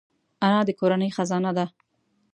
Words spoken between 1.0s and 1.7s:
خزانه ده